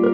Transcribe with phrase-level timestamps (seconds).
[0.00, 0.06] Hallo,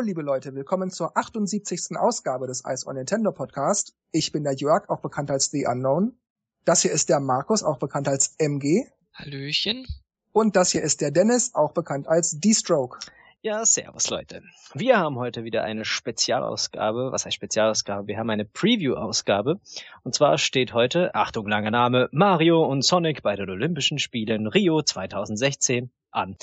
[0.00, 1.96] liebe Leute, willkommen zur 78.
[1.98, 3.96] Ausgabe des Ice on Nintendo Podcast.
[4.12, 6.16] Ich bin der Jörg, auch bekannt als The Unknown.
[6.64, 8.86] Das hier ist der Markus, auch bekannt als MG.
[9.14, 9.84] Hallöchen.
[10.30, 12.98] Und das hier ist der Dennis, auch bekannt als D-Stroke.
[13.40, 14.42] Ja, servus Leute.
[14.74, 17.12] Wir haben heute wieder eine Spezialausgabe.
[17.12, 18.08] Was heißt Spezialausgabe?
[18.08, 19.60] Wir haben eine Preview-Ausgabe.
[20.02, 24.82] Und zwar steht heute, Achtung, langer Name, Mario und Sonic bei den Olympischen Spielen Rio
[24.82, 26.36] 2016 an.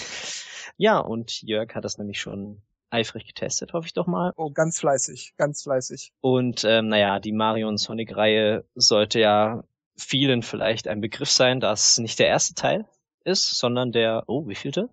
[0.78, 2.62] Ja, und Jörg hat das nämlich schon
[2.92, 4.32] eifrig getestet, hoffe ich doch mal.
[4.38, 6.14] Oh, ganz fleißig, ganz fleißig.
[6.22, 9.66] Und ähm, naja, die Mario und Sonic-Reihe sollte ja
[9.98, 12.86] vielen vielleicht ein Begriff sein, dass nicht der erste Teil
[13.26, 14.90] ist, sondern der, oh, wie vielte?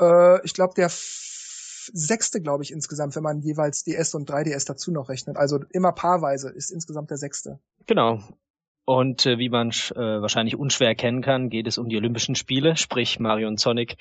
[0.00, 4.90] Äh, ich glaube, der sechste, glaube ich, insgesamt, wenn man jeweils DS und 3DS dazu
[4.90, 5.36] noch rechnet.
[5.36, 7.60] Also immer paarweise ist insgesamt der sechste.
[7.86, 8.20] Genau.
[8.84, 12.76] Und äh, wie man äh, wahrscheinlich unschwer erkennen kann, geht es um die Olympischen Spiele,
[12.76, 13.96] sprich Mario und Sonic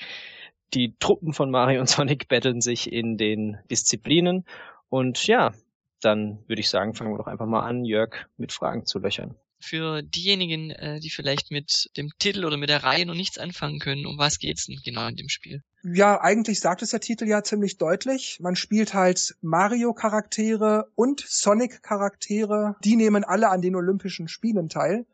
[0.73, 4.45] die Truppen von Mario und Sonic betteln sich in den Disziplinen.
[4.89, 5.53] Und ja,
[6.01, 9.35] dann würde ich sagen, fangen wir doch einfach mal an, Jörg mit Fragen zu löchern.
[9.59, 13.79] Für diejenigen, äh, die vielleicht mit dem Titel oder mit der Reihe noch nichts anfangen
[13.79, 15.63] können, um was geht's denn genau in dem Spiel?
[15.83, 18.39] Ja, eigentlich sagt es der Titel ja ziemlich deutlich.
[18.41, 22.75] Man spielt halt Mario-Charaktere und Sonic-Charaktere.
[22.83, 25.05] Die nehmen alle an den Olympischen Spielen teil.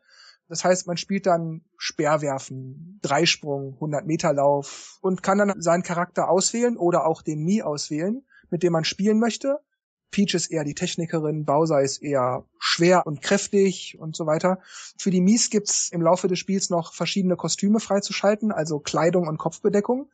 [0.48, 6.28] Das heißt, man spielt dann Speerwerfen, Dreisprung, 100 Meter Lauf und kann dann seinen Charakter
[6.28, 9.60] auswählen oder auch den Mii auswählen, mit dem man spielen möchte.
[10.12, 14.60] Peach ist eher die Technikerin, Bowser ist eher schwer und kräftig und so weiter.
[14.98, 19.38] Für die Mies gibt's im Laufe des Spiels noch verschiedene Kostüme freizuschalten, also Kleidung und
[19.38, 20.10] Kopfbedeckung,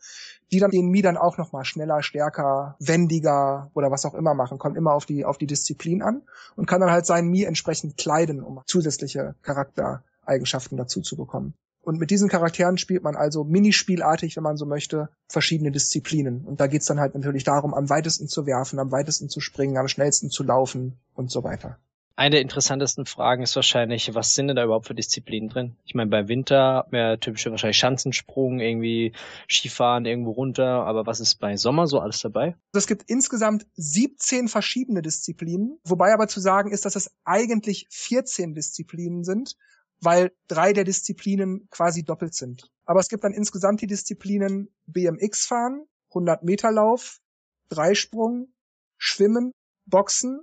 [0.53, 4.59] die dann den Mii dann auch nochmal schneller, stärker, wendiger oder was auch immer machen.
[4.59, 6.23] Kommt immer auf die, auf die Disziplin an
[6.57, 11.55] und kann dann halt seinen Mii entsprechend kleiden, um zusätzliche Charakter Eigenschaften dazu zu bekommen.
[11.89, 16.45] Und mit diesen Charakteren spielt man also minispielartig, wenn man so möchte, verschiedene Disziplinen.
[16.45, 19.79] Und da geht's dann halt natürlich darum, am weitesten zu werfen, am weitesten zu springen,
[19.79, 21.79] am schnellsten zu laufen und so weiter.
[22.15, 25.77] Eine der interessantesten Fragen ist wahrscheinlich, was sind denn da überhaupt für Disziplinen drin?
[25.87, 29.15] Ich meine, bei Winter haben wir typische wahrscheinlich Schanzensprung, irgendwie
[29.49, 32.55] Skifahren irgendwo runter, aber was ist bei Sommer so alles dabei?
[32.75, 38.53] Es gibt insgesamt 17 verschiedene Disziplinen, wobei aber zu sagen ist, dass es eigentlich 14
[38.53, 39.57] Disziplinen sind,
[40.01, 42.71] weil drei der Disziplinen quasi doppelt sind.
[42.85, 47.21] Aber es gibt dann insgesamt die Disziplinen BMX fahren, 100 Meter Lauf,
[47.69, 48.53] Dreisprung,
[48.97, 49.53] Schwimmen,
[49.87, 50.41] Boxen,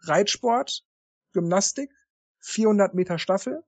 [0.00, 0.84] Reitsport,
[1.32, 1.90] Gymnastik,
[2.40, 3.62] 400 Meter Staffel,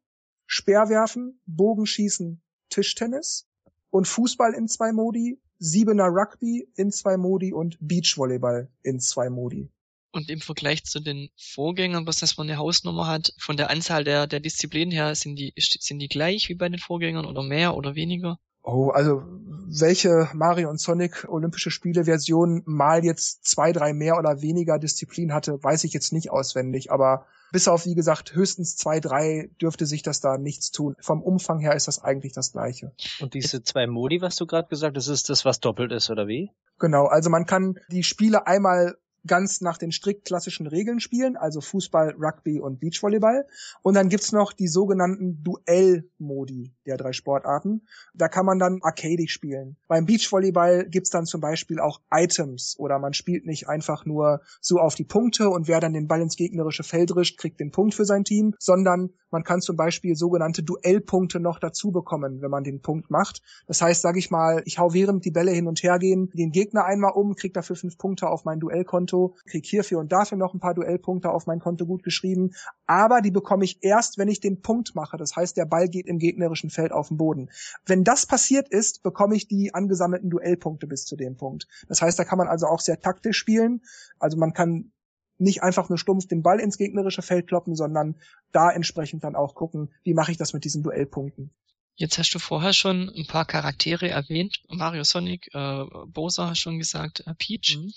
[0.47, 3.47] Speerwerfen, Bogenschießen, Tischtennis
[3.91, 9.71] und Fußball in zwei Modi, Siebener Rugby in zwei Modi und Beachvolleyball in zwei Modi.
[10.13, 14.03] Und im Vergleich zu den Vorgängern, was das für eine Hausnummer hat, von der Anzahl
[14.03, 17.77] der, der Disziplinen her, sind die, sind die gleich wie bei den Vorgängern oder mehr
[17.77, 18.39] oder weniger?
[18.63, 24.43] Oh, also welche Mario und Sonic Olympische Spiele Version mal jetzt zwei, drei mehr oder
[24.43, 29.01] weniger Disziplin hatte, weiß ich jetzt nicht auswendig, aber bis auf, wie gesagt, höchstens zwei,
[29.01, 30.95] drei dürfte sich das da nichts tun.
[31.01, 32.93] Vom Umfang her ist das eigentlich das gleiche.
[33.21, 36.29] Und diese zwei Modi, was du gerade gesagt hast, ist das, was doppelt ist, oder
[36.29, 36.51] wie?
[36.79, 41.61] Genau, also man kann die Spiele einmal ganz nach den strikt klassischen Regeln spielen, also
[41.61, 43.47] Fußball, Rugby und Beachvolleyball.
[43.83, 47.83] Und dann gibt's noch die sogenannten Duell-Modi der drei Sportarten.
[48.15, 49.77] Da kann man dann arcadig spielen.
[49.89, 54.79] Beim Beachvolleyball gibt's dann zum Beispiel auch Items oder man spielt nicht einfach nur so
[54.79, 57.95] auf die Punkte und wer dann den Ball ins gegnerische Feld rischt, kriegt den Punkt
[57.95, 62.65] für sein Team, sondern man kann zum Beispiel sogenannte Duellpunkte noch dazu bekommen, wenn man
[62.65, 63.43] den Punkt macht.
[63.67, 66.51] Das heißt, sage ich mal, ich hau während die Bälle hin und her gehen, den
[66.51, 69.10] Gegner einmal um, krieg dafür fünf Punkte auf mein Duellkonto,
[69.47, 72.53] krieg hierfür und dafür noch ein paar Duellpunkte auf mein Konto gut geschrieben.
[72.87, 75.17] Aber die bekomme ich erst, wenn ich den Punkt mache.
[75.17, 77.51] Das heißt, der Ball geht im gegnerischen Feld auf den Boden.
[77.87, 81.67] Wenn das passiert ist, bekomme ich die angesammelten Duellpunkte bis zu dem Punkt.
[81.89, 83.83] Das heißt, da kann man also auch sehr taktisch spielen.
[84.19, 84.93] Also man kann
[85.39, 88.17] nicht einfach nur stumpf den Ball ins gegnerische Feld kloppen, sondern
[88.53, 91.51] da entsprechend dann auch gucken, wie mache ich das mit diesen Duellpunkten.
[92.01, 94.63] Jetzt hast du vorher schon ein paar Charaktere erwähnt.
[94.69, 97.77] Mario Sonic, äh, Bowser hast schon gesagt, äh, Peach.
[97.77, 97.93] Mhm.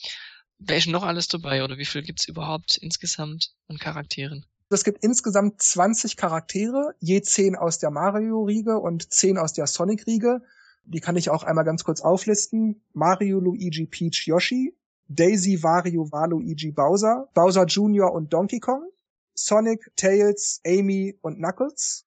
[0.66, 4.46] Wer ist noch alles dabei oder wie viel gibt's überhaupt insgesamt an Charakteren?
[4.70, 10.42] Es gibt insgesamt 20 Charaktere, je 10 aus der Mario-Riege und 10 aus der Sonic-Riege.
[10.86, 12.82] Die kann ich auch einmal ganz kurz auflisten.
[12.94, 14.74] Mario, Luigi, Peach, Yoshi,
[15.10, 18.12] Daisy, Wario, Waluigi, Bowser, Bowser Jr.
[18.14, 18.90] und Donkey Kong,
[19.34, 22.06] Sonic, Tails, Amy und Knuckles,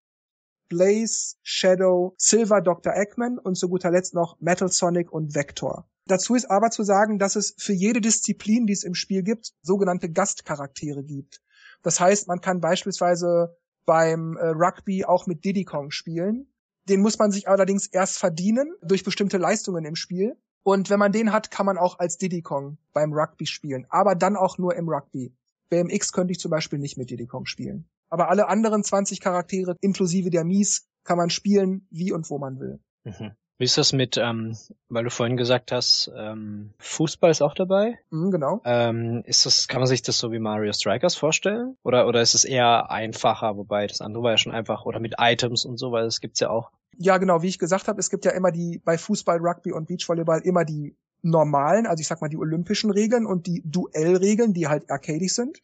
[0.68, 2.94] Blaze, Shadow, Silver Dr.
[2.94, 5.88] Eggman und zu guter Letzt noch Metal Sonic und Vector.
[6.06, 9.52] Dazu ist aber zu sagen, dass es für jede Disziplin, die es im Spiel gibt,
[9.62, 11.42] sogenannte Gastcharaktere gibt.
[11.82, 16.52] Das heißt, man kann beispielsweise beim äh, Rugby auch mit Diddy Kong spielen.
[16.88, 20.36] Den muss man sich allerdings erst verdienen durch bestimmte Leistungen im Spiel.
[20.62, 23.86] Und wenn man den hat, kann man auch als Diddy Kong beim Rugby spielen.
[23.88, 25.32] Aber dann auch nur im Rugby.
[25.70, 27.88] BMX könnte ich zum Beispiel nicht mit Diddy Kong spielen.
[28.08, 32.58] Aber alle anderen 20 Charaktere, inklusive der Mies, kann man spielen, wie und wo man
[32.60, 32.80] will.
[33.04, 33.32] Mhm.
[33.58, 34.54] Wie ist das mit, ähm,
[34.90, 37.98] weil du vorhin gesagt hast, ähm, Fußball ist auch dabei?
[38.10, 38.60] Mhm, genau.
[38.64, 41.76] Ähm, ist das, kann man sich das so wie Mario Strikers vorstellen?
[41.82, 45.14] Oder, oder ist es eher einfacher, wobei das andere war ja schon einfach, oder mit
[45.18, 46.70] Items und so, weil das gibt's ja auch.
[46.98, 49.88] Ja, genau, wie ich gesagt habe, es gibt ja immer die, bei Fußball, Rugby und
[49.88, 54.68] Beachvolleyball immer die normalen, also ich sag mal die olympischen Regeln und die Duellregeln, die
[54.68, 55.62] halt arcadisch sind.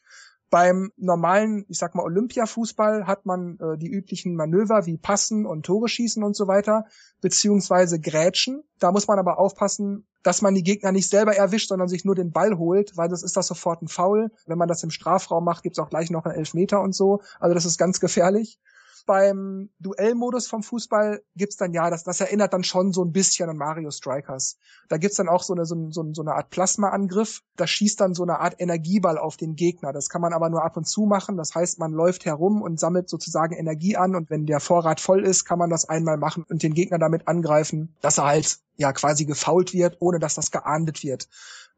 [0.53, 5.65] Beim normalen, ich sag mal Olympiafußball hat man äh, die üblichen Manöver wie Passen und
[5.65, 6.85] Tore schießen und so weiter,
[7.23, 8.63] beziehungsweise Grätschen.
[8.79, 12.15] Da muss man aber aufpassen, dass man die Gegner nicht selber erwischt, sondern sich nur
[12.15, 14.31] den Ball holt, weil das ist das sofort ein Foul.
[14.45, 17.23] Wenn man das im Strafraum macht, gibt's auch gleich noch einen Elfmeter und so.
[17.41, 18.61] Also das ist ganz gefährlich
[19.07, 23.49] beim Duellmodus vom Fußball gibt's dann ja, das, das erinnert dann schon so ein bisschen
[23.49, 24.57] an Mario Strikers.
[24.89, 27.43] Da gibt's dann auch so eine, so, so, so eine Art Plasmaangriff.
[27.57, 29.93] Da schießt dann so eine Art Energieball auf den Gegner.
[29.93, 31.37] Das kann man aber nur ab und zu machen.
[31.37, 35.25] Das heißt, man läuft herum und sammelt sozusagen Energie an und wenn der Vorrat voll
[35.25, 38.93] ist, kann man das einmal machen und den Gegner damit angreifen, dass er halt ja
[38.93, 41.29] quasi gefault wird, ohne dass das geahndet wird.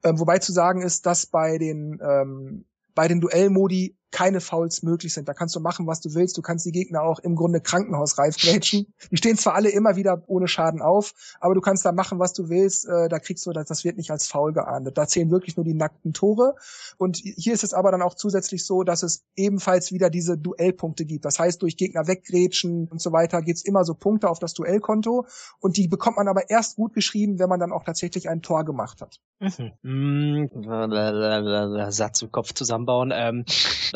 [0.02, 5.12] Ähm, wobei zu sagen ist, dass bei den ähm, bei den Duellmodi keine Fouls möglich
[5.12, 5.28] sind.
[5.28, 6.38] Da kannst du machen, was du willst.
[6.38, 8.86] Du kannst die Gegner auch im Grunde krankenhausreif grätschen.
[9.10, 12.32] Die stehen zwar alle immer wieder ohne Schaden auf, aber du kannst da machen, was
[12.32, 12.86] du willst.
[12.86, 14.96] Äh, da kriegst du, das, das wird nicht als Foul geahndet.
[14.96, 16.54] Da zählen wirklich nur die nackten Tore.
[16.96, 21.04] Und hier ist es aber dann auch zusätzlich so, dass es ebenfalls wieder diese Duellpunkte
[21.04, 21.24] gibt.
[21.24, 25.26] Das heißt, durch Gegner weggrätschen und so weiter gibt's immer so Punkte auf das Duellkonto.
[25.58, 28.64] Und die bekommt man aber erst gut geschrieben, wenn man dann auch tatsächlich ein Tor
[28.64, 29.18] gemacht hat.
[29.40, 30.50] Mhm.
[31.90, 33.12] Satz im Kopf zusammenbauen.
[33.12, 33.44] Ähm,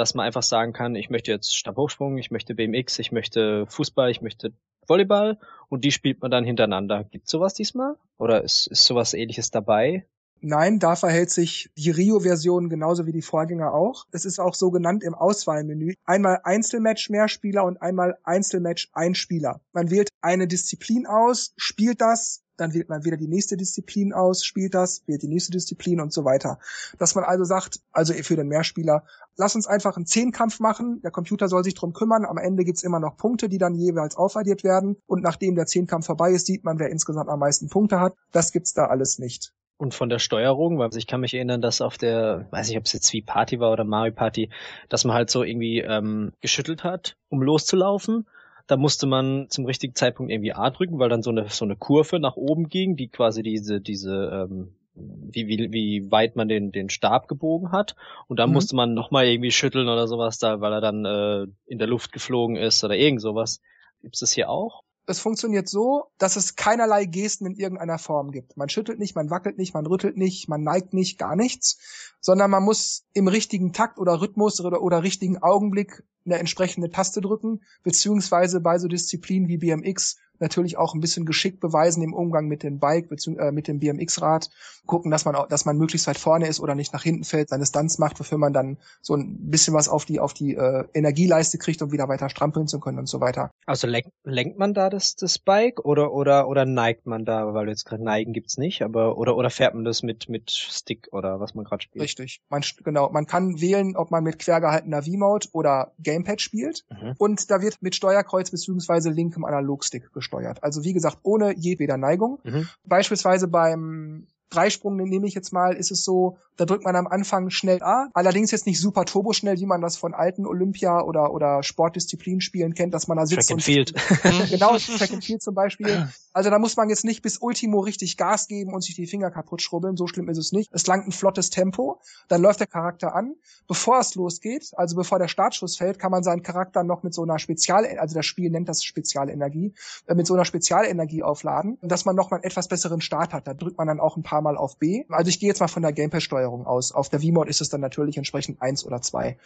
[0.08, 4.10] dass man einfach sagen kann, ich möchte jetzt Stabhochsprung, ich möchte BMX, ich möchte Fußball,
[4.10, 4.54] ich möchte
[4.86, 5.38] Volleyball
[5.68, 7.04] und die spielt man dann hintereinander.
[7.04, 7.96] Gibt sowas diesmal?
[8.16, 10.06] Oder ist, ist sowas ähnliches dabei?
[10.40, 14.06] Nein, da verhält sich die Rio-Version genauso wie die Vorgänger auch.
[14.10, 15.92] Es ist auch so genannt im Auswahlmenü.
[16.06, 19.60] Einmal Einzelmatch Mehrspieler und einmal Einzelmatch Einspieler.
[19.74, 24.44] Man wählt eine Disziplin aus, spielt das, dann wählt man wieder die nächste Disziplin aus,
[24.44, 26.58] spielt das, wählt die nächste Disziplin und so weiter.
[26.98, 29.04] Dass man also sagt, also für den Mehrspieler,
[29.36, 32.82] lass uns einfach einen Zehnkampf machen, der Computer soll sich drum kümmern, am Ende gibt's
[32.82, 36.64] immer noch Punkte, die dann jeweils aufaddiert werden und nachdem der Zehnkampf vorbei ist, sieht
[36.64, 38.14] man, wer insgesamt am meisten Punkte hat.
[38.32, 39.52] Das gibt's da alles nicht.
[39.76, 42.86] Und von der Steuerung, weil ich kann mich erinnern, dass auf der, weiß nicht, ob
[42.86, 44.50] es jetzt wie Party war oder Mario Party,
[44.88, 48.26] dass man halt so irgendwie ähm, geschüttelt hat, um loszulaufen
[48.68, 51.74] da musste man zum richtigen Zeitpunkt irgendwie A drücken, weil dann so eine so eine
[51.74, 56.72] Kurve nach oben ging, die quasi diese diese ähm, wie, wie, wie weit man den,
[56.72, 57.94] den Stab gebogen hat.
[58.26, 58.54] Und dann mhm.
[58.54, 62.12] musste man nochmal irgendwie schütteln oder sowas da, weil er dann äh, in der Luft
[62.12, 63.60] geflogen ist oder irgend sowas.
[64.02, 64.82] Gibt's das hier auch?
[65.10, 68.58] Es funktioniert so, dass es keinerlei Gesten in irgendeiner Form gibt.
[68.58, 71.78] Man schüttelt nicht, man wackelt nicht, man rüttelt nicht, man neigt nicht, gar nichts,
[72.20, 77.22] sondern man muss im richtigen Takt oder Rhythmus oder, oder richtigen Augenblick eine entsprechende Taste
[77.22, 82.46] drücken, beziehungsweise bei so Disziplinen wie BMX natürlich auch ein bisschen Geschick beweisen im Umgang
[82.46, 84.50] mit dem Bike äh, mit dem BMX-Rad,
[84.86, 87.48] gucken, dass man auch, dass man möglichst weit vorne ist oder nicht nach hinten fällt,
[87.48, 90.84] seine Stunts macht, wofür man dann so ein bisschen was auf die auf die äh,
[90.94, 93.50] Energieleiste kriegt, um wieder weiter strampeln zu können und so weiter.
[93.66, 97.68] Also lenkt, lenkt man da das das Bike oder oder oder neigt man da, weil
[97.68, 101.40] jetzt gerade neigen gibt's nicht, aber oder oder fährt man das mit mit Stick oder
[101.40, 102.02] was man gerade spielt?
[102.02, 102.40] Richtig.
[102.48, 107.14] Man genau, man kann wählen, ob man mit quergehaltener V-Mode oder Gamepad spielt mhm.
[107.18, 110.62] und da wird mit Steuerkreuz beziehungsweise linkem Analogstick gesteuert gesteuert.
[110.62, 112.38] Also wie gesagt, ohne jedweder Neigung.
[112.44, 112.68] Mhm.
[112.84, 117.50] Beispielsweise beim Dreisprung nehme ich jetzt mal, ist es so, da drückt man am Anfang
[117.50, 121.62] schnell A, allerdings jetzt nicht super turboschnell, wie man das von alten Olympia- oder, oder
[121.62, 123.62] Sportdisziplinspielen kennt, dass man da sitzt Track und...
[123.62, 123.94] Field.
[124.50, 126.08] genau, Track and Field zum Beispiel.
[126.32, 129.30] Also da muss man jetzt nicht bis Ultimo richtig Gas geben und sich die Finger
[129.30, 130.70] kaputt schrubbeln, so schlimm ist es nicht.
[130.72, 133.34] Es langt ein flottes Tempo, dann läuft der Charakter an.
[133.68, 137.22] Bevor es losgeht, also bevor der Startschuss fällt, kann man seinen Charakter noch mit so
[137.22, 139.74] einer Spezial, also das Spiel nennt das Spezialenergie,
[140.06, 143.46] äh, mit so einer Spezialenergie aufladen, dass man noch mal einen etwas besseren Start hat.
[143.46, 145.04] Da drückt man dann auch ein paar Mal auf B.
[145.08, 146.92] Also ich gehe jetzt mal von der Gamepad-Steuerung Steuerung aus.
[146.92, 149.38] Auf der V-Mode ist es dann natürlich entsprechend eins oder zwei.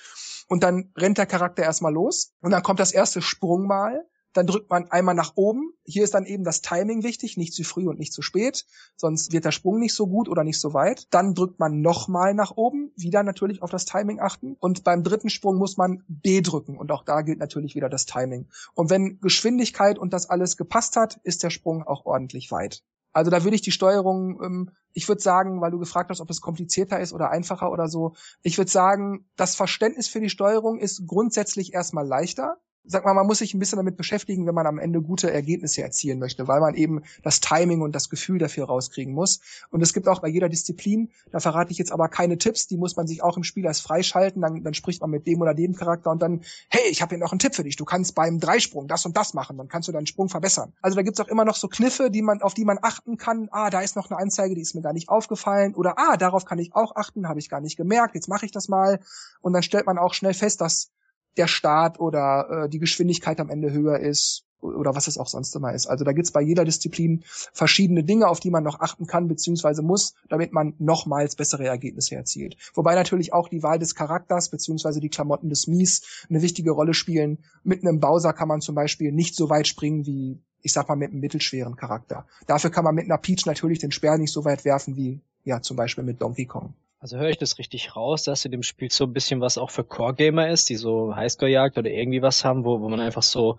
[0.48, 4.06] Und dann rennt der Charakter erstmal los und dann kommt das erste Sprungmal.
[4.34, 5.72] dann drückt man einmal nach oben.
[5.84, 9.32] Hier ist dann eben das Timing wichtig, nicht zu früh und nicht zu spät, sonst
[9.32, 11.06] wird der Sprung nicht so gut oder nicht so weit.
[11.10, 14.56] Dann drückt man nochmal nach oben, wieder natürlich auf das Timing achten.
[14.58, 18.06] Und beim dritten Sprung muss man B drücken und auch da gilt natürlich wieder das
[18.06, 18.48] Timing.
[18.74, 22.82] Und wenn Geschwindigkeit und das alles gepasst hat, ist der Sprung auch ordentlich weit.
[23.12, 26.30] Also da würde ich die Steuerung, ähm, ich würde sagen, weil du gefragt hast, ob
[26.30, 30.78] es komplizierter ist oder einfacher oder so, ich würde sagen, das Verständnis für die Steuerung
[30.78, 34.66] ist grundsätzlich erstmal leichter sag mal, man muss sich ein bisschen damit beschäftigen, wenn man
[34.66, 38.66] am Ende gute Ergebnisse erzielen möchte, weil man eben das Timing und das Gefühl dafür
[38.66, 39.40] rauskriegen muss.
[39.70, 42.76] Und es gibt auch bei jeder Disziplin, da verrate ich jetzt aber keine Tipps, die
[42.76, 45.54] muss man sich auch im Spiel erst freischalten, dann, dann spricht man mit dem oder
[45.54, 48.14] dem Charakter und dann, hey, ich habe hier noch einen Tipp für dich, du kannst
[48.14, 50.72] beim Dreisprung das und das machen, dann kannst du deinen Sprung verbessern.
[50.82, 53.48] Also da gibt's auch immer noch so Kniffe, die man, auf die man achten kann,
[53.52, 56.44] ah, da ist noch eine Anzeige, die ist mir gar nicht aufgefallen oder ah, darauf
[56.44, 59.00] kann ich auch achten, habe ich gar nicht gemerkt, jetzt mache ich das mal.
[59.40, 60.90] Und dann stellt man auch schnell fest, dass
[61.36, 65.54] der Start oder äh, die Geschwindigkeit am Ende höher ist oder was es auch sonst
[65.56, 65.86] immer ist.
[65.86, 69.82] Also da gibt's bei jeder Disziplin verschiedene Dinge, auf die man noch achten kann beziehungsweise
[69.82, 72.56] muss, damit man nochmals bessere Ergebnisse erzielt.
[72.74, 76.94] Wobei natürlich auch die Wahl des Charakters beziehungsweise die Klamotten des Mies eine wichtige Rolle
[76.94, 77.38] spielen.
[77.64, 80.96] Mit einem Bowser kann man zum Beispiel nicht so weit springen wie, ich sag mal,
[80.96, 82.26] mit einem mittelschweren Charakter.
[82.46, 85.60] Dafür kann man mit einer Peach natürlich den Speer nicht so weit werfen wie, ja,
[85.60, 86.74] zum Beispiel mit Donkey Kong.
[87.02, 89.70] Also höre ich das richtig raus, dass in dem Spiel so ein bisschen was auch
[89.70, 93.56] für Core-Gamer ist, die so Highscore-Jagd oder irgendwie was haben, wo, wo man einfach so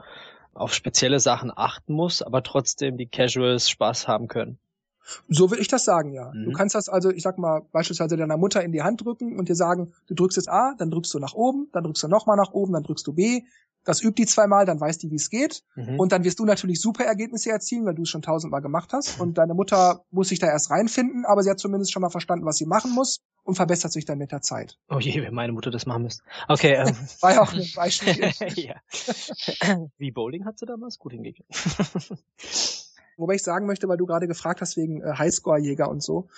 [0.54, 4.60] auf spezielle Sachen achten muss, aber trotzdem die Casuals Spaß haben können.
[5.28, 6.32] So will ich das sagen, ja.
[6.34, 6.46] Mhm.
[6.46, 9.50] Du kannst das also, ich sag mal, beispielsweise deiner Mutter in die Hand drücken und
[9.50, 12.38] dir sagen, du drückst jetzt A, dann drückst du nach oben, dann drückst du nochmal
[12.38, 13.42] nach oben, dann drückst du B,
[13.84, 15.64] das übt die zweimal, dann weiß die, wie es geht.
[15.76, 16.00] Mhm.
[16.00, 19.20] Und dann wirst du natürlich super Ergebnisse erzielen, weil du es schon tausendmal gemacht hast.
[19.20, 22.46] Und deine Mutter muss sich da erst reinfinden, aber sie hat zumindest schon mal verstanden,
[22.46, 24.78] was sie machen muss und verbessert sich dann mit der Zeit.
[24.90, 26.24] Oh je, wenn meine Mutter das machen müsste.
[26.48, 26.76] Okay.
[26.76, 26.96] Ähm.
[27.22, 28.32] War ja auch ein Beispiel.
[28.56, 28.76] ja.
[29.98, 31.50] Wie Bowling hat sie damals gut hingekriegt.
[33.18, 36.30] Wobei ich sagen möchte, weil du gerade gefragt hast wegen äh, Highscore-Jäger und so.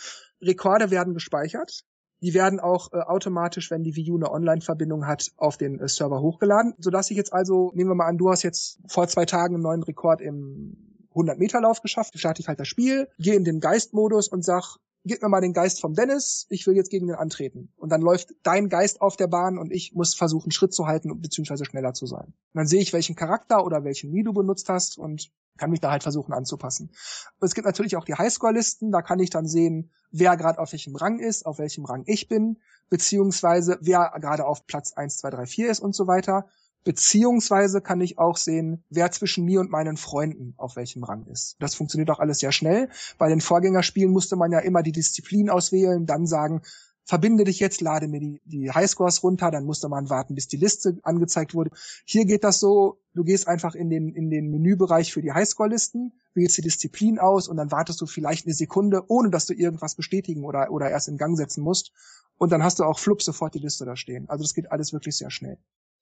[0.41, 1.85] Rekorde werden gespeichert.
[2.21, 5.87] Die werden auch äh, automatisch, wenn die Wii U eine Online-Verbindung hat, auf den äh,
[5.87, 9.25] Server hochgeladen, sodass ich jetzt also, nehmen wir mal an, du hast jetzt vor zwei
[9.25, 10.75] Tagen einen neuen Rekord im
[11.13, 15.29] 100-Meter-Lauf geschafft, starte ich halt das Spiel, gehe in den Geist-Modus und sag, gib mir
[15.29, 17.71] mal den Geist vom Dennis, ich will jetzt gegen den antreten.
[17.77, 21.21] Und dann läuft dein Geist auf der Bahn und ich muss versuchen, Schritt zu halten,
[21.21, 22.25] beziehungsweise schneller zu sein.
[22.25, 25.79] Und dann sehe ich, welchen Charakter oder welchen Mii du benutzt hast und kann mich
[25.79, 26.91] da halt versuchen anzupassen.
[27.39, 30.95] es gibt natürlich auch die Highscore-Listen, da kann ich dann sehen, wer gerade auf welchem
[30.95, 32.59] Rang ist, auf welchem Rang ich bin,
[32.89, 36.47] beziehungsweise wer gerade auf Platz 1, 2, 3, 4 ist und so weiter.
[36.85, 41.55] Beziehungsweise kann ich auch sehen, wer zwischen mir und meinen Freunden auf welchem Rang ist.
[41.59, 42.89] Das funktioniert auch alles sehr schnell.
[43.17, 46.61] Bei den Vorgängerspielen musste man ja immer die Disziplin auswählen, dann sagen,
[47.03, 50.57] verbinde dich jetzt, lade mir die, die Highscores runter, dann musste man warten, bis die
[50.57, 51.71] Liste angezeigt wurde.
[52.05, 56.13] Hier geht das so, du gehst einfach in den, in den Menübereich für die Highscore-Listen,
[56.35, 59.95] wählst die Disziplin aus und dann wartest du vielleicht eine Sekunde, ohne dass du irgendwas
[59.95, 61.91] bestätigen oder, oder erst in Gang setzen musst.
[62.37, 64.29] Und dann hast du auch flupp sofort die Liste da stehen.
[64.29, 65.57] Also das geht alles wirklich sehr schnell.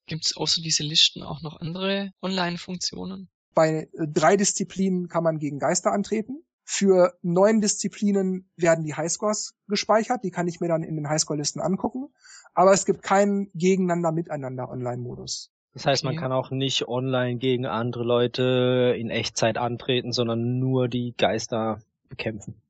[0.05, 3.29] Gibt es außer diese Listen auch noch andere Online-Funktionen?
[3.53, 6.43] Bei äh, drei Disziplinen kann man gegen Geister antreten.
[6.65, 10.23] Für neun Disziplinen werden die Highscores gespeichert.
[10.23, 12.07] Die kann ich mir dann in den Highscore-Listen angucken.
[12.53, 15.51] Aber es gibt keinen Gegeneinander-Miteinander-Online-Modus.
[15.73, 20.87] Das heißt, man kann auch nicht online gegen andere Leute in Echtzeit antreten, sondern nur
[20.87, 22.61] die Geister bekämpfen.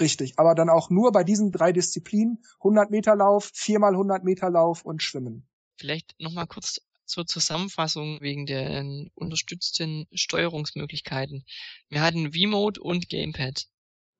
[0.00, 4.48] Richtig, aber dann auch nur bei diesen drei Disziplinen 100 Meter Lauf, viermal 100 Meter
[4.48, 5.46] Lauf und Schwimmen.
[5.82, 8.84] Vielleicht nochmal kurz zur Zusammenfassung wegen der
[9.16, 11.44] unterstützten Steuerungsmöglichkeiten.
[11.88, 13.66] Wir hatten V-Mode und Gamepad.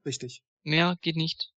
[0.05, 0.43] Richtig.
[0.65, 1.53] Mehr geht nicht.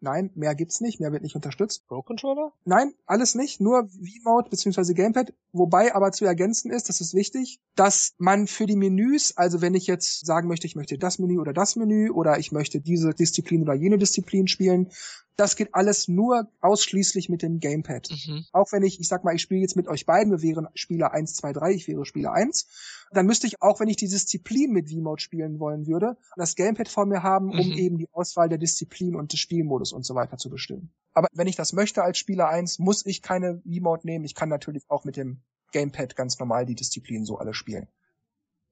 [0.00, 1.86] Nein, mehr gibt's nicht, mehr wird nicht unterstützt.
[1.86, 2.54] Pro Controller?
[2.64, 4.94] Nein, alles nicht, nur V-Mode bzw.
[4.94, 5.34] Gamepad.
[5.52, 9.74] Wobei aber zu ergänzen ist, das ist wichtig, dass man für die Menüs, also wenn
[9.74, 13.10] ich jetzt sagen möchte, ich möchte das Menü oder das Menü oder ich möchte diese
[13.10, 14.90] Disziplin oder jene Disziplin spielen,
[15.36, 18.08] das geht alles nur ausschließlich mit dem Gamepad.
[18.10, 18.44] Mhm.
[18.52, 21.12] Auch wenn ich, ich sag mal, ich spiele jetzt mit euch beiden, wir wären Spieler
[21.12, 22.68] 1, 2, 3, ich wäre Spieler 1,
[23.10, 26.88] dann müsste ich, auch wenn ich die Disziplin mit V-Mode spielen wollen würde, das Gamepad
[26.88, 27.78] vor mir haben, um mhm.
[27.78, 30.92] eben die Auswahl der Disziplin und des Spielmodus und so weiter zu bestimmen.
[31.14, 34.24] Aber wenn ich das möchte als Spieler 1, muss ich keine V-Mode nehmen.
[34.24, 37.88] Ich kann natürlich auch mit dem Gamepad ganz normal die Disziplinen so alle spielen.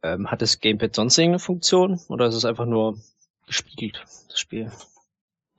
[0.05, 2.99] Ähm, hat das Gamepad sonst irgendeine Funktion oder ist es einfach nur
[3.47, 4.71] gespiegelt, das Spiel?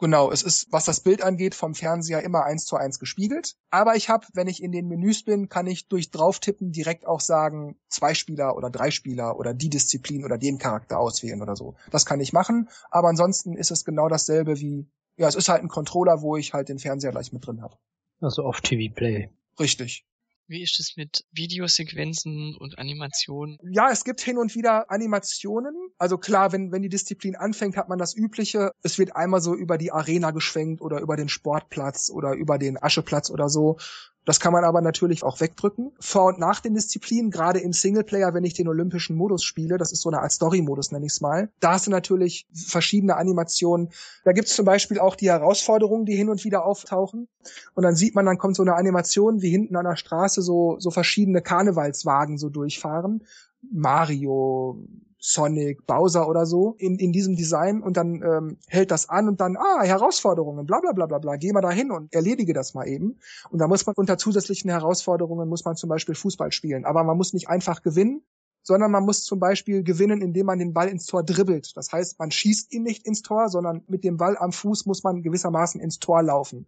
[0.03, 3.55] Genau, es ist, was das Bild angeht, vom Fernseher immer eins zu eins gespiegelt.
[3.69, 7.21] Aber ich habe, wenn ich in den Menüs bin, kann ich durch Drauftippen direkt auch
[7.21, 11.75] sagen, zwei Spieler oder drei Spieler oder die Disziplin oder den Charakter auswählen oder so.
[11.89, 12.67] Das kann ich machen.
[12.91, 16.53] Aber ansonsten ist es genau dasselbe wie, ja, es ist halt ein Controller, wo ich
[16.53, 17.77] halt den Fernseher gleich mit drin habe.
[18.19, 19.29] Also auf TV Play.
[19.57, 20.05] Richtig.
[20.53, 23.57] Wie ist es mit Videosequenzen und Animationen?
[23.71, 25.73] Ja, es gibt hin und wieder Animationen.
[25.97, 28.71] Also klar, wenn, wenn die Disziplin anfängt, hat man das Übliche.
[28.83, 32.77] Es wird einmal so über die Arena geschwenkt oder über den Sportplatz oder über den
[32.81, 33.79] Ascheplatz oder so.
[34.25, 35.91] Das kann man aber natürlich auch wegdrücken.
[35.99, 39.91] Vor und nach den Disziplinen, gerade im Singleplayer, wenn ich den olympischen Modus spiele, das
[39.91, 43.89] ist so eine Art Story-Modus, nenne ich es mal, da hast du natürlich verschiedene Animationen.
[44.23, 47.27] Da gibt es zum Beispiel auch die Herausforderungen, die hin und wieder auftauchen.
[47.73, 50.77] Und dann sieht man, dann kommt so eine Animation, wie hinten an der Straße so,
[50.79, 53.23] so verschiedene Karnevalswagen so durchfahren.
[53.71, 54.77] Mario,
[55.25, 59.39] Sonic, Bowser oder so in, in diesem Design und dann ähm, hält das an und
[59.39, 62.73] dann, ah, Herausforderungen, bla bla bla bla bla, geh mal da hin und erledige das
[62.73, 63.19] mal eben.
[63.49, 66.83] Und da muss man unter zusätzlichen Herausforderungen muss man zum Beispiel Fußball spielen.
[66.83, 68.21] Aber man muss nicht einfach gewinnen,
[68.63, 71.71] sondern man muss zum Beispiel gewinnen, indem man den Ball ins Tor dribbelt.
[71.77, 75.03] Das heißt, man schießt ihn nicht ins Tor, sondern mit dem Ball am Fuß muss
[75.03, 76.67] man gewissermaßen ins Tor laufen.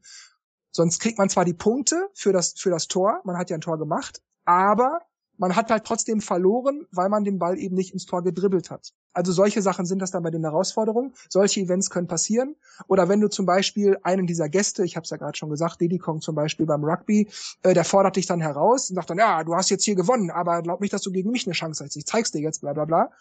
[0.71, 3.61] Sonst kriegt man zwar die Punkte für das, für das Tor, man hat ja ein
[3.61, 5.01] Tor gemacht, aber
[5.37, 8.93] man hat halt trotzdem verloren, weil man den Ball eben nicht ins Tor gedribbelt hat.
[9.13, 11.13] Also solche Sachen sind das dann bei den Herausforderungen.
[11.29, 12.55] Solche Events können passieren.
[12.87, 15.79] Oder wenn du zum Beispiel einen dieser Gäste, ich habe es ja gerade schon gesagt,
[15.79, 17.29] Diddy Kong zum Beispiel beim Rugby,
[17.63, 20.31] äh, der fordert dich dann heraus und sagt dann, ja, du hast jetzt hier gewonnen,
[20.31, 21.95] aber glaub nicht, dass du gegen mich eine Chance hast.
[21.95, 23.11] Ich zeig's dir jetzt, bla bla bla.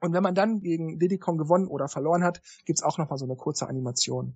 [0.00, 3.24] Und wenn man dann gegen Diddy Kong gewonnen oder verloren hat, gibt's auch nochmal so
[3.24, 4.34] eine kurze Animation.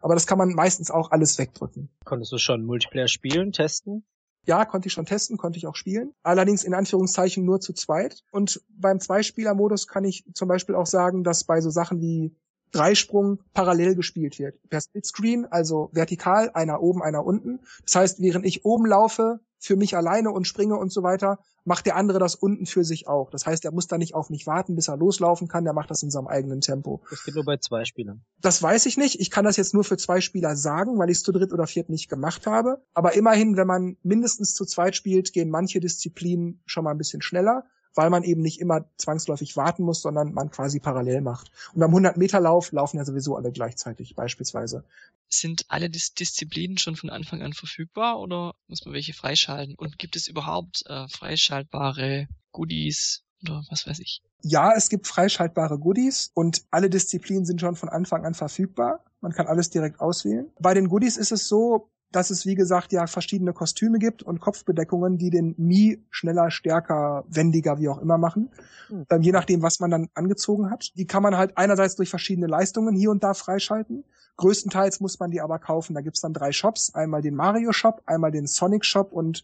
[0.00, 1.88] Aber das kann man meistens auch alles wegdrücken.
[2.04, 4.04] Konntest du schon Multiplayer spielen, testen?
[4.46, 6.14] Ja, konnte ich schon testen, konnte ich auch spielen.
[6.22, 8.24] Allerdings in Anführungszeichen nur zu zweit.
[8.32, 12.34] Und beim Zweispieler-Modus kann ich zum Beispiel auch sagen, dass bei so Sachen wie
[12.72, 14.56] Dreisprung parallel gespielt wird.
[14.68, 17.60] Per Splitscreen, also vertikal, einer oben, einer unten.
[17.84, 21.86] Das heißt, während ich oben laufe, für mich alleine und springe und so weiter, macht
[21.86, 23.30] der andere das unten für sich auch.
[23.30, 25.90] Das heißt, er muss da nicht auf mich warten, bis er loslaufen kann, der macht
[25.90, 27.00] das in seinem eigenen Tempo.
[27.10, 28.24] Das geht nur bei zwei Spielern.
[28.40, 29.20] Das weiß ich nicht.
[29.20, 31.68] Ich kann das jetzt nur für zwei Spieler sagen, weil ich es zu dritt oder
[31.68, 32.82] viert nicht gemacht habe.
[32.92, 37.22] Aber immerhin, wenn man mindestens zu zweit spielt, gehen manche Disziplinen schon mal ein bisschen
[37.22, 41.50] schneller weil man eben nicht immer zwangsläufig warten muss, sondern man quasi parallel macht.
[41.74, 44.84] Und beim 100-Meter-Lauf laufen ja sowieso alle gleichzeitig beispielsweise.
[45.28, 49.74] Sind alle Dis Disziplinen schon von Anfang an verfügbar oder muss man welche freischalten?
[49.74, 54.22] Und gibt es überhaupt äh, freischaltbare Goodies oder was weiß ich?
[54.42, 59.04] Ja, es gibt freischaltbare Goodies und alle Disziplinen sind schon von Anfang an verfügbar.
[59.20, 60.50] Man kann alles direkt auswählen.
[60.58, 64.40] Bei den Goodies ist es so, dass es, wie gesagt, ja verschiedene Kostüme gibt und
[64.40, 68.50] Kopfbedeckungen, die den Mii schneller, stärker, wendiger, wie auch immer machen.
[68.88, 69.06] Mhm.
[69.10, 70.92] Ähm, je nachdem, was man dann angezogen hat.
[70.96, 74.04] Die kann man halt einerseits durch verschiedene Leistungen hier und da freischalten.
[74.36, 75.94] Größtenteils muss man die aber kaufen.
[75.94, 76.94] Da gibt's dann drei Shops.
[76.94, 79.42] Einmal den Mario Shop, einmal den Sonic Shop und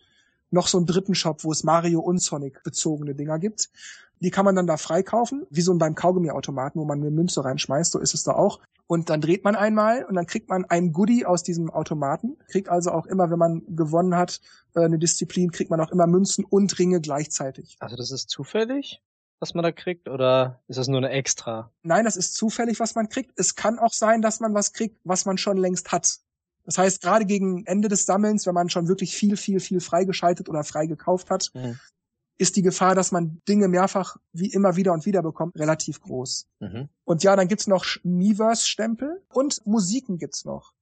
[0.50, 3.70] noch so einen dritten Shop, wo es Mario und Sonic bezogene Dinger gibt.
[4.20, 7.92] Die kann man dann da freikaufen, wie so beim Kaugummi-Automaten, wo man eine Münze reinschmeißt,
[7.92, 8.60] so ist es da auch.
[8.88, 12.38] Und dann dreht man einmal und dann kriegt man ein Goodie aus diesem Automaten.
[12.50, 14.40] Kriegt also auch immer, wenn man gewonnen hat,
[14.74, 17.76] äh, eine Disziplin, kriegt man auch immer Münzen und Ringe gleichzeitig.
[17.78, 19.02] Also das ist zufällig?
[19.40, 21.70] was man da kriegt, oder ist das nur eine extra?
[21.84, 23.38] Nein, das ist zufällig, was man kriegt.
[23.38, 26.18] Es kann auch sein, dass man was kriegt, was man schon längst hat.
[26.64, 30.48] Das heißt, gerade gegen Ende des Sammelns, wenn man schon wirklich viel, viel, viel freigeschaltet
[30.48, 31.78] oder frei gekauft hat, mhm
[32.38, 36.46] ist die Gefahr, dass man Dinge mehrfach wie immer wieder und wieder bekommt, relativ groß.
[36.60, 36.88] Mhm.
[37.04, 40.72] Und ja, dann gibt's noch Miiverse-Stempel und Musiken gibt's noch.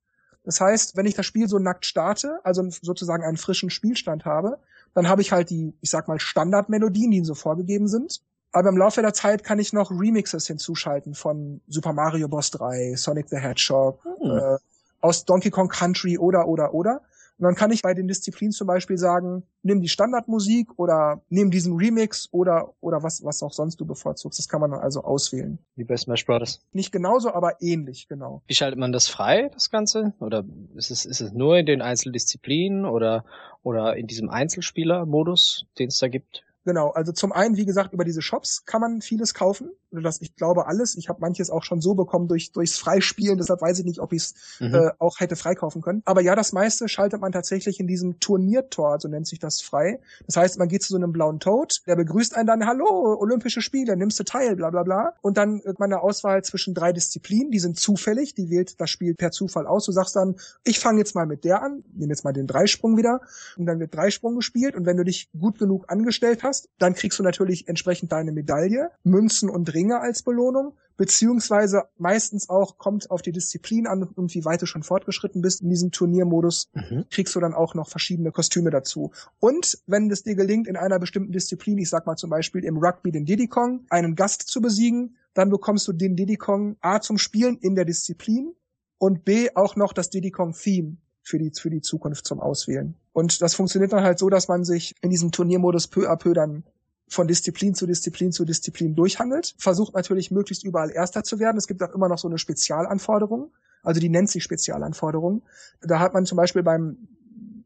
[0.45, 4.59] Das heißt, wenn ich das Spiel so nackt starte, also sozusagen einen frischen Spielstand habe,
[4.95, 8.23] dann habe ich halt die, ich sag mal, Standardmelodien, die so vorgegeben sind.
[8.53, 12.51] Aber im Laufe der Zeit kann ich noch Remixes hinzuschalten von Super Mario Bros.
[12.53, 14.31] 3, Sonic the Hedgehog, mhm.
[14.31, 14.59] äh,
[15.01, 17.03] aus Donkey Kong Country oder, oder, oder.
[17.39, 21.51] Und dann kann ich bei den Disziplinen zum Beispiel sagen, nimm die Standardmusik oder nimm
[21.51, 24.39] diesen Remix oder, oder was, was auch sonst du bevorzugst.
[24.39, 25.59] Das kann man dann also auswählen.
[25.75, 26.61] Wie bei Smash Brothers.
[26.73, 28.43] Nicht genauso, aber ähnlich, genau.
[28.47, 30.15] Wie schaltet man das frei, das Ganze?
[30.19, 30.45] Oder
[30.75, 33.25] ist es, ist es nur in den Einzeldisziplinen oder,
[33.63, 36.46] oder in diesem Einzelspieler-Modus, den es da gibt?
[36.67, 39.71] Genau, also zum einen, wie gesagt, über diese Shops kann man vieles kaufen.
[39.93, 40.97] Das, ich glaube alles.
[40.97, 44.13] Ich habe manches auch schon so bekommen durch durchs Freispielen, deshalb weiß ich nicht, ob
[44.13, 44.75] ich es mhm.
[44.75, 46.03] äh, auch hätte freikaufen können.
[46.05, 50.01] Aber ja, das meiste schaltet man tatsächlich in diesem Turniertor, so nennt sich das frei.
[50.27, 53.63] Das heißt, man geht zu so einem blauen Toad, der begrüßt einen dann, hallo, Olympische
[53.63, 55.15] Spiele, nimmst du teil, bla bla bla.
[55.23, 58.91] Und dann wird man eine Auswahl zwischen drei Disziplinen, die sind zufällig, die wählt das
[58.91, 59.87] Spiel per Zufall aus.
[59.87, 62.97] Du sagst dann, ich fange jetzt mal mit der an, nehme jetzt mal den Dreisprung
[62.97, 63.21] wieder.
[63.57, 64.75] Und dann wird Dreisprung gespielt.
[64.75, 68.33] Und wenn du dich gut genug angestellt hast, hast, dann kriegst du natürlich entsprechend deine
[68.33, 74.35] Medaille, Münzen und Ringe als Belohnung, beziehungsweise meistens auch kommt auf die Disziplin an und
[74.35, 77.05] wie weit du schon fortgeschritten bist in diesem Turniermodus, mhm.
[77.11, 79.13] kriegst du dann auch noch verschiedene Kostüme dazu.
[79.39, 82.79] Und wenn es dir gelingt, in einer bestimmten Disziplin, ich sag mal zum Beispiel im
[82.79, 87.01] Rugby den Diddy Kong, einen Gast zu besiegen, dann bekommst du den Diddy Kong A
[87.01, 88.55] zum Spielen in der Disziplin
[88.99, 92.95] und B auch noch das Diddy Kong Theme für die, für die Zukunft zum Auswählen.
[93.17, 96.35] Und das funktioniert dann halt so, dass man sich in diesem Turniermodus peu à peu
[96.35, 96.65] dann
[97.09, 101.57] von Disziplin zu Disziplin zu Disziplin durchhangelt, versucht natürlich möglichst überall Erster zu werden.
[101.57, 103.53] Es gibt auch immer noch so eine Spezialanforderung,
[103.83, 105.41] also die nennt sich Spezialanforderung.
[105.81, 107.09] Da hat man zum Beispiel beim,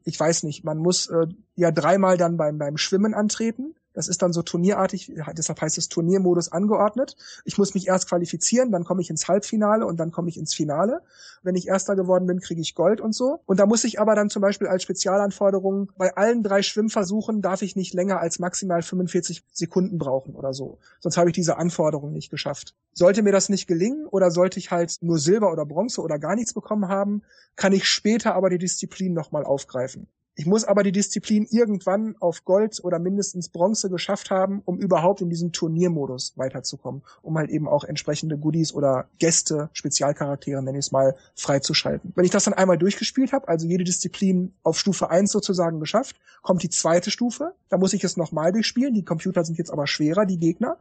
[0.05, 4.21] ich weiß nicht, man muss äh, ja dreimal dann beim, beim Schwimmen antreten das ist
[4.21, 7.15] dann so turnierartig, deshalb heißt es Turniermodus angeordnet.
[7.45, 10.53] Ich muss mich erst qualifizieren, dann komme ich ins Halbfinale und dann komme ich ins
[10.53, 11.01] Finale.
[11.43, 13.41] Wenn ich Erster geworden bin, kriege ich Gold und so.
[13.45, 17.61] Und da muss ich aber dann zum Beispiel als Spezialanforderung bei allen drei Schwimmversuchen darf
[17.61, 20.77] ich nicht länger als maximal 45 Sekunden brauchen oder so.
[20.99, 22.75] Sonst habe ich diese Anforderung nicht geschafft.
[22.93, 26.35] Sollte mir das nicht gelingen oder sollte ich halt nur Silber oder Bronze oder gar
[26.35, 27.23] nichts bekommen haben,
[27.55, 30.07] kann ich später aber die Disziplin nochmal aufgreifen.
[30.41, 35.21] Ich muss aber die Disziplin irgendwann auf Gold oder mindestens Bronze geschafft haben, um überhaupt
[35.21, 40.85] in diesen Turniermodus weiterzukommen, um halt eben auch entsprechende Goodies oder Gäste, Spezialcharaktere, nenne ich
[40.87, 42.11] es mal, freizuschalten.
[42.15, 46.15] Wenn ich das dann einmal durchgespielt habe, also jede Disziplin auf Stufe 1 sozusagen geschafft,
[46.41, 47.53] kommt die zweite Stufe.
[47.69, 48.95] Da muss ich es nochmal durchspielen.
[48.95, 50.77] Die Computer sind jetzt aber schwerer, die Gegner.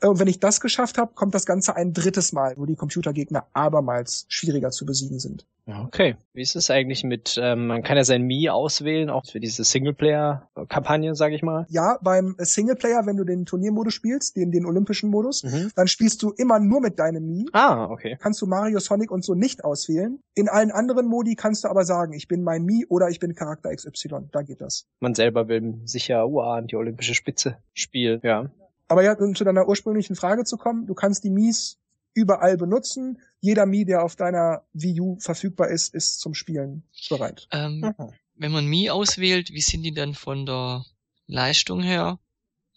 [0.00, 2.76] Äh, und wenn ich das geschafft habe, kommt das Ganze ein drittes Mal, wo die
[2.76, 5.46] Computergegner abermals schwieriger zu besiegen sind.
[5.66, 6.16] Okay.
[6.32, 9.64] Wie ist es eigentlich mit, ähm, man kann ja sein Mii auswählen, auch für diese
[9.64, 11.66] Singleplayer-Kampagne, sage ich mal?
[11.68, 15.70] Ja, beim Singleplayer, wenn du den Turniermodus spielst, den, den olympischen Modus, mhm.
[15.74, 17.46] dann spielst du immer nur mit deinem Mii.
[17.52, 18.16] Ah, okay.
[18.20, 20.20] Kannst du Mario, Sonic und so nicht auswählen.
[20.34, 23.34] In allen anderen Modi kannst du aber sagen, ich bin mein Mii oder ich bin
[23.34, 24.28] Charakter XY.
[24.32, 24.86] Da geht das.
[25.00, 28.50] Man selber will sicher UA an die olympische Spitze spielen, ja.
[28.88, 31.78] Aber ja, um zu deiner ursprünglichen Frage zu kommen, du kannst die Mies
[32.14, 33.20] überall benutzen.
[33.40, 37.48] Jeder Mii, der auf deiner Wii U verfügbar ist, ist zum Spielen bereit.
[37.52, 38.12] Ähm, mhm.
[38.34, 40.84] Wenn man Mii auswählt, wie sind die dann von der
[41.26, 42.18] Leistung her?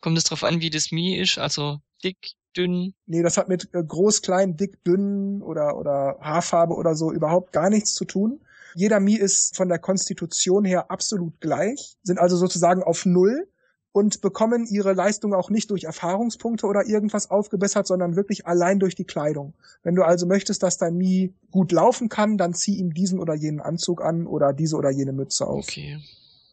[0.01, 1.37] Kommt es darauf an, wie das Mii ist?
[1.37, 2.93] Also dick, dünn?
[3.05, 7.51] Nee, das hat mit äh, groß, klein, dick, dünn oder, oder Haarfarbe oder so überhaupt
[7.51, 8.41] gar nichts zu tun.
[8.75, 13.47] Jeder Mii ist von der Konstitution her absolut gleich, sind also sozusagen auf Null
[13.93, 18.95] und bekommen ihre Leistung auch nicht durch Erfahrungspunkte oder irgendwas aufgebessert, sondern wirklich allein durch
[18.95, 19.53] die Kleidung.
[19.83, 23.35] Wenn du also möchtest, dass dein Mi gut laufen kann, dann zieh ihm diesen oder
[23.35, 25.67] jenen Anzug an oder diese oder jene Mütze auf.
[25.69, 26.01] Okay.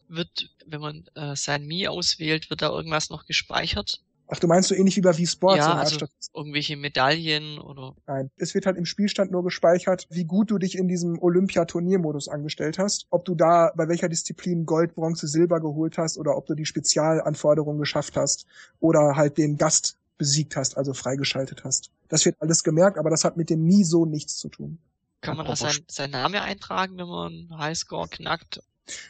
[0.07, 4.01] Wird, wenn man äh, sein Mi auswählt, wird da irgendwas noch gespeichert?
[4.33, 5.57] Ach, du meinst so ähnlich wie bei Wii Sports?
[5.57, 7.97] Ja, also irgendwelche Medaillen oder?
[8.07, 12.29] Nein, es wird halt im Spielstand nur gespeichert, wie gut du dich in diesem Olympia-Turniermodus
[12.29, 13.07] angestellt hast.
[13.09, 16.65] Ob du da bei welcher Disziplin Gold, Bronze, Silber geholt hast oder ob du die
[16.65, 18.45] Spezialanforderungen geschafft hast
[18.79, 21.91] oder halt den Gast besiegt hast, also freigeschaltet hast.
[22.07, 24.77] Das wird alles gemerkt, aber das hat mit dem Nie so nichts zu tun.
[25.19, 28.61] Kann man da sein, sein Name eintragen, wenn man einen Highscore knackt?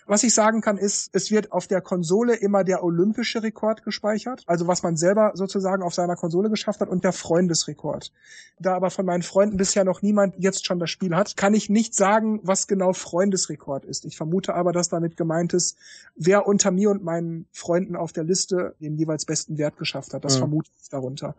[0.05, 4.43] Was ich sagen kann, ist, es wird auf der Konsole immer der olympische Rekord gespeichert,
[4.47, 8.11] also was man selber sozusagen auf seiner Konsole geschafft hat und der Freundesrekord.
[8.59, 11.69] Da aber von meinen Freunden bisher noch niemand jetzt schon das Spiel hat, kann ich
[11.69, 14.05] nicht sagen, was genau Freundesrekord ist.
[14.05, 15.77] Ich vermute aber, dass damit gemeint ist,
[16.15, 20.23] wer unter mir und meinen Freunden auf der Liste den jeweils besten Wert geschafft hat.
[20.23, 20.39] Das mhm.
[20.39, 21.35] vermute ich darunter.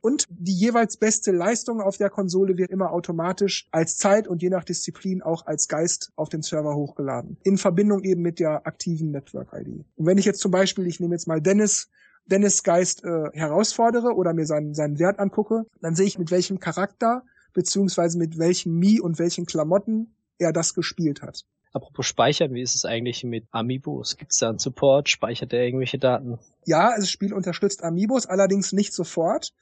[0.00, 4.50] Und die jeweils beste Leistung auf der Konsole wird immer automatisch als Zeit und je
[4.50, 7.36] nach Disziplin auch als Geist auf den Server hochgeladen.
[7.42, 9.84] In Verbindung Verbindung eben mit der aktiven Network-ID.
[9.96, 11.88] Und wenn ich jetzt zum Beispiel, ich nehme jetzt mal Dennis,
[12.26, 16.58] Dennis Geist äh, herausfordere oder mir seinen, seinen Wert angucke, dann sehe ich, mit welchem
[16.58, 17.22] Charakter
[17.52, 21.44] beziehungsweise mit welchem Mi und welchen Klamotten er das gespielt hat.
[21.72, 24.16] Apropos Speichern, wie ist es eigentlich mit Amiibos?
[24.16, 25.08] Gibt es da einen Support?
[25.08, 26.38] Speichert er irgendwelche Daten?
[26.64, 29.52] Ja, das Spiel unterstützt Amiibos, allerdings nicht sofort.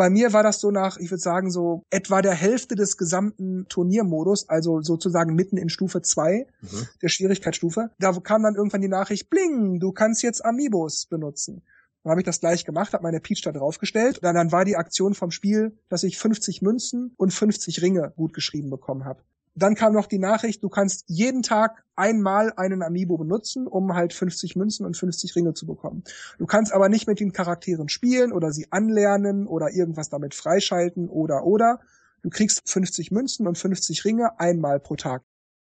[0.00, 3.66] Bei mir war das so nach, ich würde sagen, so etwa der Hälfte des gesamten
[3.68, 6.88] Turniermodus, also sozusagen mitten in Stufe 2 mhm.
[7.02, 7.90] der Schwierigkeitsstufe.
[7.98, 11.60] Da kam dann irgendwann die Nachricht, bling, du kannst jetzt Amiibos benutzen.
[12.02, 14.20] Dann habe ich das gleich gemacht, habe meine Peach da draufgestellt.
[14.22, 18.32] Dann, dann war die Aktion vom Spiel, dass ich 50 Münzen und 50 Ringe gut
[18.32, 19.20] geschrieben bekommen habe.
[19.54, 24.12] Dann kam noch die Nachricht, du kannst jeden Tag einmal einen Amiibo benutzen, um halt
[24.12, 26.04] 50 Münzen und 50 Ringe zu bekommen.
[26.38, 31.08] Du kannst aber nicht mit den Charakteren spielen oder sie anlernen oder irgendwas damit freischalten
[31.08, 31.80] oder oder.
[32.22, 35.22] Du kriegst 50 Münzen und 50 Ringe einmal pro Tag.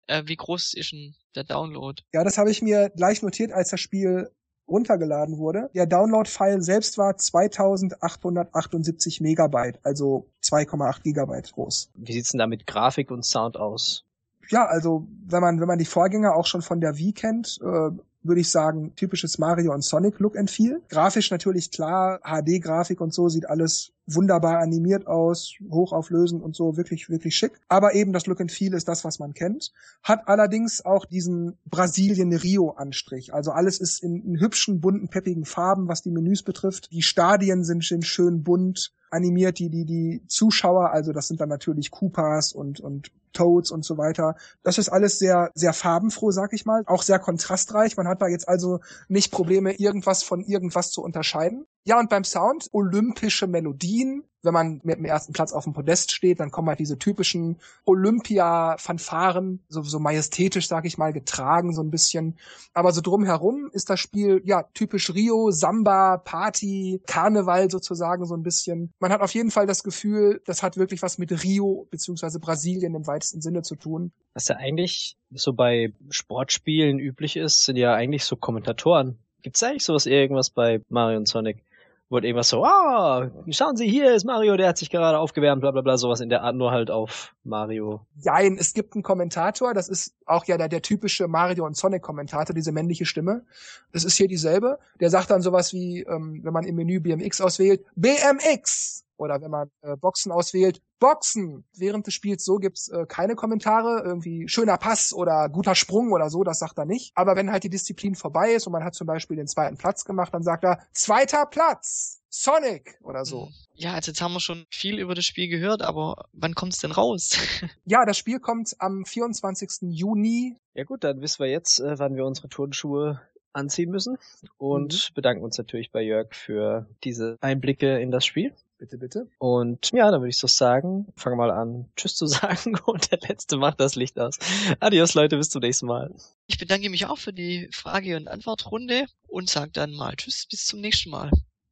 [0.06, 2.02] Äh, wie groß ist denn der Download?
[2.12, 4.30] Ja, das habe ich mir gleich notiert, als das Spiel
[4.70, 5.70] runtergeladen wurde.
[5.74, 11.90] Der Download-File selbst war 2878 Megabyte, also 2,8 Gigabyte groß.
[11.94, 14.04] Wie sieht's denn da mit Grafik und Sound aus?
[14.48, 17.90] Ja, also wenn man wenn man die Vorgänger auch schon von der Wii kennt, äh,
[18.22, 20.82] würde ich sagen, typisches Mario und Sonic Look and Feel.
[20.88, 27.08] Grafisch natürlich klar, HD-Grafik und so sieht alles wunderbar animiert aus, hochauflösend und so, wirklich,
[27.08, 27.52] wirklich schick.
[27.68, 29.72] Aber eben das Look and Feel ist das, was man kennt.
[30.02, 33.34] Hat allerdings auch diesen Brasilien-Rio-Anstrich.
[33.34, 36.90] Also alles ist in, in, hübschen, bunten, peppigen Farben, was die Menüs betrifft.
[36.92, 41.48] Die Stadien sind, sind schön bunt animiert, die, die, die Zuschauer, also das sind dann
[41.48, 44.36] natürlich Koopas und, und Toads und so weiter.
[44.62, 46.82] Das ist alles sehr, sehr farbenfroh, sag ich mal.
[46.86, 47.96] Auch sehr kontrastreich.
[47.96, 51.66] Man hat da jetzt also nicht Probleme, irgendwas von irgendwas zu unterscheiden.
[51.84, 54.24] Ja, und beim Sound olympische Melodien.
[54.42, 57.58] Wenn man mit dem ersten Platz auf dem Podest steht, dann kommen halt diese typischen
[57.84, 62.38] Olympia-Fanfaren, so, so majestätisch, sag ich mal, getragen, so ein bisschen.
[62.72, 68.42] Aber so drumherum ist das Spiel, ja, typisch Rio, Samba, Party, Karneval sozusagen so ein
[68.42, 68.94] bisschen.
[68.98, 72.94] Man hat auf jeden Fall das Gefühl, das hat wirklich was mit Rio beziehungsweise Brasilien
[72.94, 74.10] im weitesten Sinne zu tun.
[74.32, 79.18] Was ja eigentlich so bei Sportspielen üblich ist, sind ja eigentlich so Kommentatoren.
[79.42, 81.62] Gibt's eigentlich sowas irgendwas bei Mario und Sonic?
[82.10, 85.70] Wurde irgendwas so, ah, schauen Sie, hier ist Mario, der hat sich gerade aufgewärmt, bla
[85.70, 88.06] bla bla, sowas in der Art, nur halt auf Mario.
[88.16, 92.54] Jein, es gibt einen Kommentator, das ist auch ja der, der typische Mario und Sonic-Kommentator,
[92.54, 93.44] diese männliche Stimme.
[93.92, 94.78] Das ist hier dieselbe.
[95.00, 99.04] Der sagt dann sowas wie, ähm, wenn man im Menü BMX auswählt, BMX!
[99.18, 101.64] Oder wenn man äh, Boxen auswählt, Boxen.
[101.76, 106.30] Während des Spiels so gibt's äh, keine Kommentare, irgendwie schöner Pass oder guter Sprung oder
[106.30, 107.12] so, das sagt er nicht.
[107.16, 110.06] Aber wenn halt die Disziplin vorbei ist und man hat zum Beispiel den zweiten Platz
[110.06, 113.46] gemacht, dann sagt er, zweiter Platz, Sonic oder so.
[113.46, 113.52] Hm.
[113.74, 116.92] Ja, also jetzt haben wir schon viel über das Spiel gehört, aber wann kommt's denn
[116.92, 117.36] raus?
[117.84, 119.90] ja, das Spiel kommt am 24.
[119.90, 120.56] Juni.
[120.74, 123.20] Ja gut, dann wissen wir jetzt, äh, wann wir unsere Turnschuhe
[123.52, 124.16] anziehen müssen
[124.58, 125.14] und mhm.
[125.14, 128.54] bedanken uns natürlich bei Jörg für diese Einblicke in das Spiel.
[128.78, 129.28] Bitte, bitte.
[129.38, 133.18] Und ja, dann würde ich so sagen, fange mal an, Tschüss zu sagen und der
[133.20, 134.38] Letzte macht das Licht aus.
[134.78, 136.14] Adios, Leute, bis zum nächsten Mal.
[136.46, 140.64] Ich bedanke mich auch für die Frage- und Antwortrunde und sage dann mal Tschüss, bis
[140.64, 141.30] zum nächsten Mal.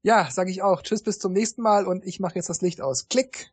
[0.09, 0.81] Ja, sage ich auch.
[0.81, 3.09] Tschüss, bis zum nächsten Mal und ich mache jetzt das Licht aus.
[3.11, 3.53] Klick.